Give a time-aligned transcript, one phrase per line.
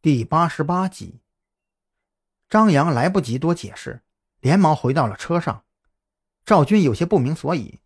[0.00, 1.22] 第八十八集，
[2.48, 4.02] 张扬来不及多解释，
[4.38, 5.64] 连忙回到了车上。
[6.44, 7.80] 赵军有些不明所以，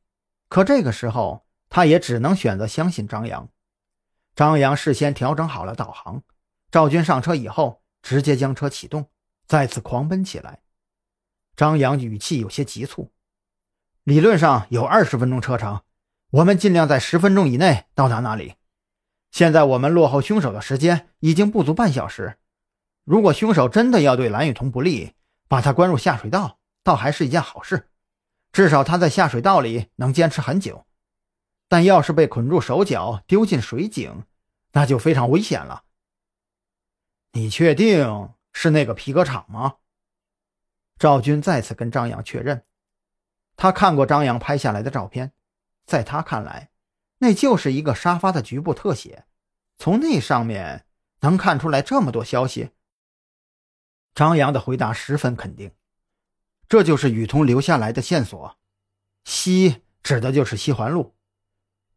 [0.50, 3.48] 可这个时候他也只能选择相信张扬。
[4.36, 6.22] 张扬事先调整好了导航，
[6.70, 9.08] 赵军上车以后，直接将车启动，
[9.46, 10.60] 再次狂奔起来。
[11.56, 13.10] 张扬语气有些急促
[14.04, 15.80] ：“理论上有二十分钟车程，
[16.28, 18.56] 我们尽量在十分钟以内到达那里。”
[19.32, 22.36] 现在我们落后凶手的时间已经不足半小时。
[23.02, 25.14] 如果凶手真的要对蓝雨桐不利，
[25.48, 27.88] 把他关入下水道，倒还是一件好事，
[28.52, 30.86] 至少他在下水道里能坚持很久。
[31.66, 34.24] 但要是被捆住手脚丢进水井，
[34.72, 35.84] 那就非常危险了。
[37.32, 39.76] 你确定是那个皮革厂吗？
[40.98, 42.64] 赵军再次跟张扬确认，
[43.56, 45.32] 他看过张扬拍下来的照片，
[45.86, 46.68] 在他看来。
[47.18, 49.24] 那就是一个沙发的局部特写，
[49.82, 50.86] 从那上面
[51.22, 52.70] 能看出来这么多消息。
[54.14, 55.72] 张扬的回答十分肯定，
[56.68, 58.56] 这就是雨桐留下来的线索。
[59.24, 61.16] 西指的就是西环路，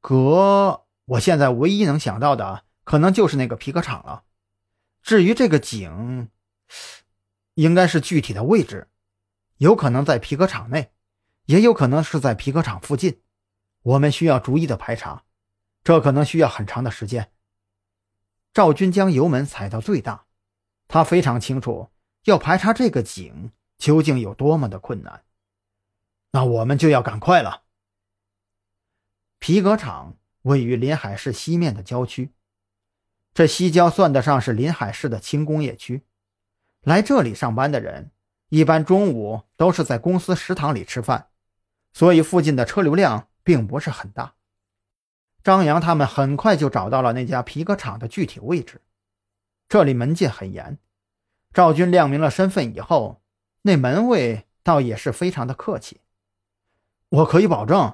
[0.02, 4.23] 革，我现在唯一能想到的可能就是那个皮革厂了。
[5.03, 6.31] 至于这个井，
[7.53, 8.88] 应该是具体的位置，
[9.58, 10.92] 有可能在皮革厂内，
[11.45, 13.22] 也有可能是在皮革厂附近。
[13.83, 15.23] 我们需要逐一的排查，
[15.83, 17.30] 这可能需要很长的时间。
[18.56, 20.25] 赵军将油门踩到最大，
[20.88, 21.89] 他非常清楚
[22.23, 25.25] 要排查这个井究竟有多么的困难。
[26.31, 27.64] 那我们就要赶快了。
[29.39, 32.31] 皮革厂位于临海市西面的郊区，
[33.33, 36.06] 这西郊算得上是临海市的轻工业区。
[36.80, 38.11] 来这里上班的人，
[38.48, 41.28] 一般中午都是在公司食堂里吃饭，
[41.92, 43.28] 所以附近的车流量。
[43.45, 44.33] 并不是很大。
[45.46, 48.82] 张扬他们很快就找到了那家皮革厂的具体位置。
[49.70, 50.80] 这里门禁很严。
[51.54, 53.22] 赵军亮明了身份以后，
[53.62, 56.02] 那门卫倒也是非常的客气。
[57.10, 57.94] 我可以保证，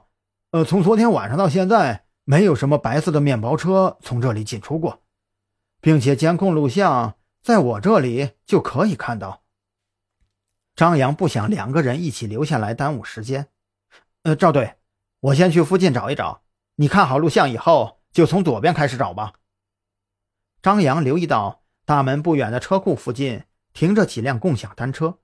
[0.51, 5.01] 呃，从昨天晚上到现在，没有什么白色的面包车从这里进出过，
[5.81, 9.43] 并且监控录像在我这里就可以看到。
[10.73, 13.49] 张扬不想两个人一起留下来耽误时间。
[14.23, 14.75] 呃，赵队。
[15.19, 16.40] 我先去附近找一找，
[16.75, 19.33] 你看好录像以后，就从左边开始找吧。
[20.61, 25.19] 张扬留意到大门不远的车库附近停着几辆共享单车。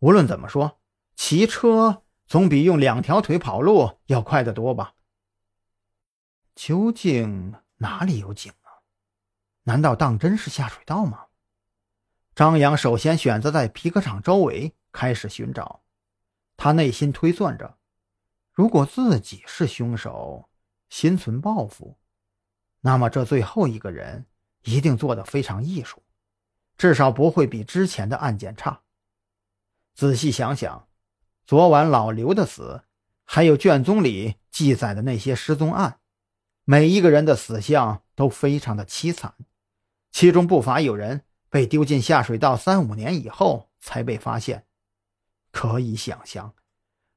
[0.00, 0.80] 无论怎么说，
[1.16, 4.94] 骑车总比用两条腿跑路要快得多吧？
[6.54, 8.84] 究竟哪里有井啊？
[9.64, 11.26] 难道当真是下水道吗？
[12.34, 15.82] 张扬首先选择在皮革厂周围开始寻找，
[16.56, 17.78] 他内心推算着。
[18.52, 20.48] 如果自己是凶手，
[20.94, 21.98] 心存报复，
[22.82, 24.26] 那么这最后一个人
[24.62, 26.00] 一定做得非常艺术，
[26.78, 28.82] 至少不会比之前的案件差。
[29.96, 30.86] 仔细想想，
[31.44, 32.84] 昨晚老刘的死，
[33.24, 35.98] 还有卷宗里记载的那些失踪案，
[36.62, 39.34] 每一个人的死相都非常的凄惨，
[40.12, 44.64] 其中不乏有人被丢进下水道三五年以后才被发现，
[45.50, 46.54] 可以想象。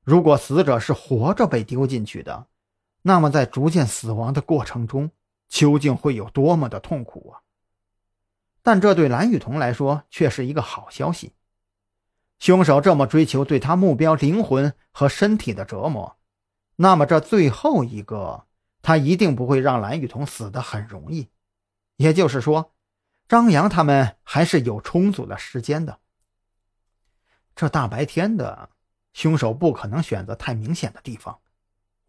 [0.03, 2.47] 如果死者是活着被丢进去的，
[3.07, 5.11] 那么在逐渐死亡的过程中，
[5.47, 7.39] 究竟会有多么的痛苦啊！
[8.61, 11.31] 但这对蓝雨桐来说却是一个好消息。
[12.37, 16.17] 凶手这么追求对他目标灵魂和身体的折磨，
[16.75, 18.45] 那么这最后一个，
[18.81, 21.29] 他一定不会让蓝雨桐死得很容易。
[21.95, 22.73] 也就是说，
[23.29, 25.99] 张扬他们还是有充足的时间的。
[27.55, 28.69] 这大白天的。
[29.13, 31.39] 凶手不可能选择太明显的地方，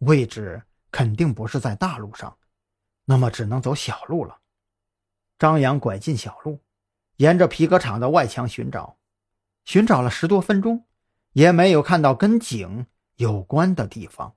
[0.01, 0.63] 位置
[0.99, 2.39] 肯定不是在大路上，
[3.05, 4.41] 那么只能走小路了。
[5.39, 6.59] 张扬拐进小路，
[7.19, 8.99] 沿着皮革厂的外墙寻找，
[9.65, 10.87] 寻找了十多分钟，
[11.35, 14.35] 也没有看到跟井有关的地方。